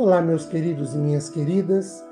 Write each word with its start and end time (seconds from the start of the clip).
Olá, 0.00 0.22
meus 0.22 0.46
queridos 0.46 0.94
e 0.94 0.98
minhas 0.98 1.28
queridas, 1.28 2.02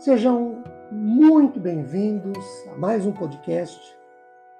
sejam 0.00 0.64
muito 0.90 1.60
bem-vindos 1.60 2.44
a 2.74 2.76
mais 2.76 3.06
um 3.06 3.12
podcast 3.12 3.80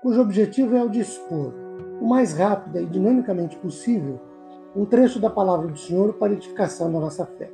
cujo 0.01 0.21
objetivo 0.21 0.77
é 0.77 0.85
o 0.85 0.89
de 0.89 1.01
expor, 1.01 1.53
o 2.01 2.07
mais 2.07 2.33
rápida 2.33 2.81
e 2.81 2.87
dinamicamente 2.87 3.57
possível, 3.57 4.21
um 4.77 4.85
trecho 4.85 5.19
da 5.19 5.29
palavra 5.29 5.67
do 5.67 5.77
Senhor 5.77 6.13
para 6.13 6.33
edificação 6.33 6.93
da 6.93 7.01
nossa 7.01 7.27
fé. 7.27 7.51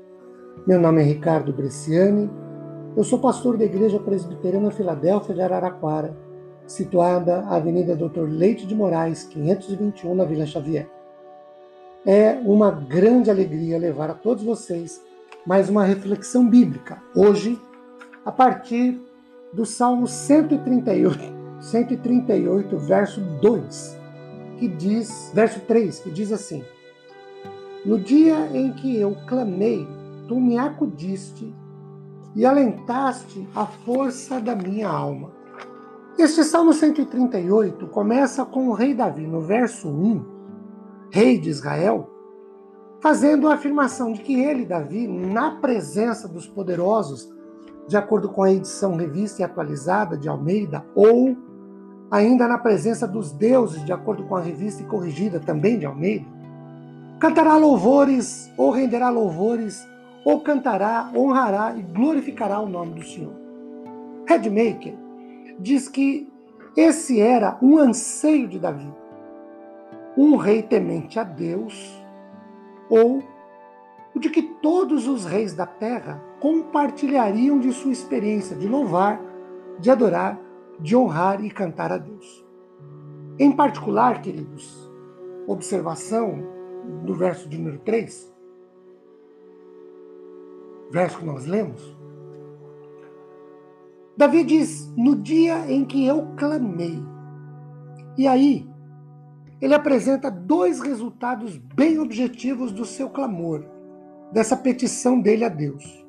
Meu 0.66 0.78
nome 0.78 1.00
é 1.00 1.04
Ricardo 1.06 1.50
Bresciani, 1.50 2.30
eu 2.94 3.02
sou 3.02 3.18
pastor 3.18 3.56
da 3.56 3.64
Igreja 3.64 3.98
Presbiteriana 3.98 4.70
Filadélfia 4.70 5.34
de 5.34 5.40
Araraquara, 5.40 6.14
situada 6.66 7.40
na 7.40 7.56
Avenida 7.56 7.96
Doutor 7.96 8.28
Leite 8.28 8.66
de 8.66 8.74
Moraes, 8.74 9.24
521, 9.24 10.14
na 10.14 10.26
Vila 10.26 10.44
Xavier. 10.44 10.90
É 12.04 12.38
uma 12.44 12.70
grande 12.70 13.30
alegria 13.30 13.78
levar 13.78 14.10
a 14.10 14.14
todos 14.14 14.44
vocês 14.44 15.05
mais 15.46 15.70
uma 15.70 15.84
reflexão 15.84 16.48
bíblica. 16.48 17.00
Hoje, 17.14 17.60
a 18.24 18.32
partir 18.32 19.00
do 19.52 19.64
Salmo 19.64 20.08
138, 20.08 21.20
138, 21.60 22.76
verso 22.78 23.20
2, 23.20 23.96
que 24.58 24.66
diz, 24.66 25.30
verso 25.32 25.60
3, 25.60 26.00
que 26.00 26.10
diz 26.10 26.32
assim: 26.32 26.64
No 27.84 27.98
dia 27.98 28.50
em 28.52 28.72
que 28.72 28.96
eu 28.96 29.16
clamei, 29.28 29.86
tu 30.26 30.40
me 30.40 30.58
acudiste 30.58 31.54
e 32.34 32.44
alentaste 32.44 33.48
a 33.54 33.64
força 33.66 34.40
da 34.40 34.56
minha 34.56 34.88
alma. 34.88 35.30
Este 36.18 36.42
Salmo 36.42 36.72
138 36.72 37.86
começa 37.88 38.44
com 38.44 38.68
o 38.68 38.72
rei 38.72 38.94
Davi, 38.94 39.26
no 39.26 39.42
verso 39.42 39.88
1, 39.88 40.24
rei 41.12 41.38
de 41.38 41.50
Israel, 41.50 42.15
fazendo 43.00 43.48
a 43.48 43.54
afirmação 43.54 44.12
de 44.12 44.20
que 44.20 44.40
ele, 44.40 44.64
Davi, 44.64 45.06
na 45.06 45.52
presença 45.52 46.26
dos 46.26 46.46
poderosos, 46.46 47.28
de 47.86 47.96
acordo 47.96 48.28
com 48.28 48.42
a 48.42 48.52
edição 48.52 48.96
revista 48.96 49.42
e 49.42 49.44
atualizada 49.44 50.16
de 50.16 50.28
Almeida, 50.28 50.84
ou 50.94 51.36
ainda 52.10 52.48
na 52.48 52.58
presença 52.58 53.06
dos 53.06 53.32
deuses, 53.32 53.84
de 53.84 53.92
acordo 53.92 54.24
com 54.24 54.36
a 54.36 54.40
revista 54.40 54.82
e 54.82 54.86
corrigida 54.86 55.38
também 55.38 55.78
de 55.78 55.86
Almeida, 55.86 56.26
cantará 57.20 57.56
louvores, 57.56 58.50
ou 58.56 58.70
renderá 58.70 59.08
louvores, 59.08 59.86
ou 60.24 60.40
cantará, 60.40 61.10
honrará 61.14 61.74
e 61.76 61.82
glorificará 61.82 62.60
o 62.60 62.68
nome 62.68 62.94
do 62.94 63.04
Senhor. 63.04 63.34
Redmaker 64.26 64.94
diz 65.58 65.88
que 65.88 66.28
esse 66.76 67.20
era 67.20 67.56
um 67.62 67.78
anseio 67.78 68.48
de 68.48 68.58
Davi 68.58 68.92
um 70.16 70.36
rei 70.36 70.62
temente 70.62 71.18
a 71.18 71.22
Deus, 71.22 72.02
ou 72.88 73.22
o 74.14 74.18
de 74.18 74.30
que 74.30 74.42
todos 74.42 75.06
os 75.06 75.24
reis 75.24 75.52
da 75.52 75.66
terra 75.66 76.22
compartilhariam 76.40 77.58
de 77.58 77.72
sua 77.72 77.92
experiência 77.92 78.56
de 78.56 78.66
louvar, 78.66 79.20
de 79.78 79.90
adorar, 79.90 80.40
de 80.80 80.96
honrar 80.96 81.44
e 81.44 81.50
cantar 81.50 81.92
a 81.92 81.98
Deus. 81.98 82.44
Em 83.38 83.52
particular, 83.52 84.22
queridos, 84.22 84.90
observação 85.46 86.42
do 87.04 87.14
verso 87.14 87.48
de 87.48 87.58
número 87.58 87.78
3, 87.80 88.34
verso 90.90 91.18
que 91.18 91.26
nós 91.26 91.44
lemos. 91.44 91.96
Davi 94.16 94.44
diz: 94.44 94.90
No 94.96 95.14
dia 95.14 95.70
em 95.70 95.84
que 95.84 96.06
eu 96.06 96.28
clamei. 96.36 97.02
E 98.16 98.26
aí, 98.26 98.66
ele 99.60 99.74
apresenta 99.74 100.30
dois 100.30 100.80
resultados 100.80 101.56
bem 101.56 101.98
objetivos 101.98 102.72
do 102.72 102.84
seu 102.84 103.08
clamor, 103.08 103.64
dessa 104.32 104.56
petição 104.56 105.20
dele 105.20 105.44
a 105.44 105.48
Deus. 105.48 106.04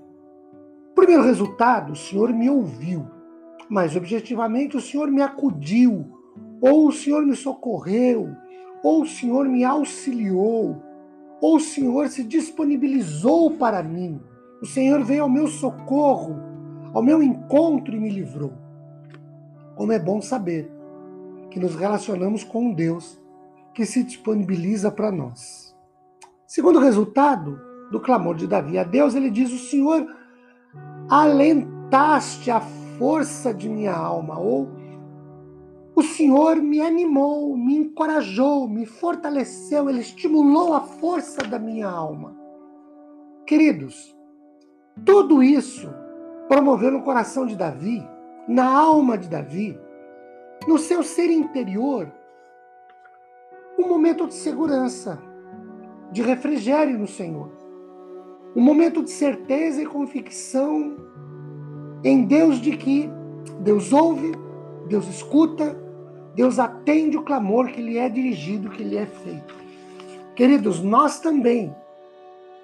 primeiro 0.94 1.24
resultado, 1.24 1.94
o 1.94 1.96
Senhor 1.96 2.34
me 2.34 2.50
ouviu, 2.50 3.06
mas 3.70 3.96
objetivamente 3.96 4.76
o 4.76 4.82
Senhor 4.82 5.10
me 5.10 5.22
acudiu, 5.22 6.06
ou 6.60 6.88
o 6.88 6.92
Senhor 6.92 7.26
me 7.26 7.36
socorreu, 7.36 8.30
ou 8.84 9.04
o 9.04 9.08
Senhor 9.08 9.48
me 9.48 9.64
auxiliou, 9.64 10.82
ou 11.40 11.58
o 11.58 11.60
Senhor 11.60 12.10
se 12.10 12.24
disponibilizou 12.24 13.52
para 13.52 13.84
mim. 13.84 14.20
O 14.62 14.66
Senhor 14.66 15.04
veio 15.04 15.24
ao 15.24 15.30
meu 15.30 15.48
socorro, 15.48 16.36
ao 16.94 17.04
meu 17.04 17.22
encontro 17.22 17.96
e 17.96 18.00
me 18.00 18.10
livrou. 18.10 18.54
Como 19.76 19.92
é 19.92 20.00
bom 20.00 20.20
saber 20.20 20.72
que 21.52 21.60
nos 21.60 21.76
relacionamos 21.76 22.44
com 22.44 22.74
Deus 22.74 23.22
que 23.78 23.86
se 23.86 24.04
disponibiliza 24.04 24.90
para 24.90 25.12
nós. 25.12 25.78
Segundo 26.48 26.80
resultado 26.80 27.62
do 27.92 28.02
clamor 28.02 28.36
de 28.36 28.48
Davi 28.48 28.76
a 28.80 28.84
Deus, 28.84 29.14
ele 29.14 29.30
diz: 29.30 29.54
O 29.54 29.70
Senhor 29.70 30.04
alentaste 31.08 32.50
a 32.50 32.60
força 32.98 33.54
de 33.54 33.70
minha 33.70 33.94
alma, 33.96 34.40
ou 34.40 34.68
o 35.96 36.02
Senhor 36.02 36.56
me 36.56 36.82
animou, 36.82 37.56
me 37.56 37.76
encorajou, 37.76 38.68
me 38.68 38.88
fortaleceu, 38.88 39.88
ele 39.92 40.00
estimulou 40.00 40.74
a 40.74 40.82
força 40.82 41.44
da 41.44 41.60
minha 41.60 41.88
alma. 41.88 42.36
Queridos, 43.46 44.18
tudo 45.06 45.44
isso 45.44 45.88
promoveu 46.48 46.90
no 46.90 47.04
coração 47.04 47.46
de 47.46 47.56
Davi, 47.56 48.04
na 48.48 48.68
alma 48.68 49.20
de 49.20 49.30
Davi, 49.30 49.80
no 50.68 50.80
seu 50.80 51.04
ser 51.04 51.30
interior, 51.30 52.12
um 53.78 53.88
momento 53.88 54.28
de 54.28 54.34
segurança, 54.34 55.22
de 56.12 56.22
refrigério 56.22 56.98
no 56.98 57.08
Senhor. 57.08 57.52
Um 58.56 58.62
momento 58.62 59.04
de 59.04 59.12
certeza 59.12 59.82
e 59.82 59.86
convicção 59.86 60.98
em 62.04 62.26
Deus 62.26 62.60
de 62.60 62.76
que 62.76 63.10
Deus 63.60 63.94
ouve, 63.94 64.32
Deus 64.88 65.08
escuta, 65.08 65.78
Deus 66.34 66.60
atende 66.60 67.18
o 67.18 67.24
clamor 67.24 67.68
que 67.68 67.82
lhe 67.82 67.98
é 67.98 68.10
dirigido, 68.10 68.70
que 68.70 68.84
lhe 68.84 68.98
é 68.98 69.06
feito. 69.06 69.56
Queridos, 70.36 70.82
nós 70.82 71.20
também 71.20 71.76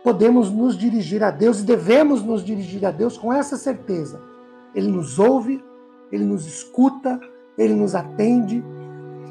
podemos 0.03 0.51
nos 0.51 0.77
dirigir 0.77 1.23
a 1.23 1.31
Deus 1.31 1.59
e 1.59 1.63
devemos 1.63 2.23
nos 2.23 2.43
dirigir 2.43 2.85
a 2.85 2.91
Deus 2.91 3.17
com 3.17 3.31
essa 3.31 3.57
certeza. 3.57 4.21
Ele 4.75 4.87
nos 4.87 5.17
ouve, 5.17 5.63
ele 6.11 6.23
nos 6.23 6.45
escuta, 6.45 7.19
ele 7.57 7.73
nos 7.73 7.95
atende 7.95 8.63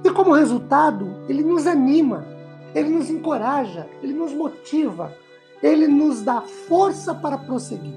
e 0.04 0.10
como 0.10 0.32
resultado, 0.32 1.08
ele 1.28 1.42
nos 1.42 1.66
anima, 1.66 2.26
ele 2.74 2.90
nos 2.90 3.08
encoraja, 3.08 3.88
ele 4.02 4.12
nos 4.12 4.32
motiva, 4.32 5.14
ele 5.62 5.86
nos 5.86 6.22
dá 6.22 6.40
força 6.40 7.14
para 7.14 7.38
prosseguir. 7.38 7.94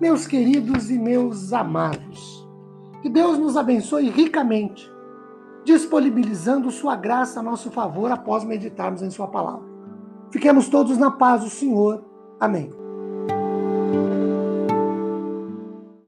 Meus 0.00 0.26
queridos 0.26 0.90
e 0.90 0.98
meus 0.98 1.52
amados, 1.52 2.46
que 3.02 3.08
Deus 3.08 3.38
nos 3.38 3.56
abençoe 3.56 4.08
ricamente, 4.08 4.90
disponibilizando 5.64 6.70
Sua 6.70 6.94
graça 6.94 7.40
a 7.40 7.42
nosso 7.42 7.70
favor 7.70 8.10
após 8.10 8.44
meditarmos 8.44 9.02
em 9.02 9.10
Sua 9.10 9.26
palavra. 9.26 9.66
Fiquemos 10.30 10.68
todos 10.68 10.98
na 10.98 11.10
paz 11.10 11.42
do 11.42 11.50
Senhor. 11.50 12.04
Amém. 12.38 12.83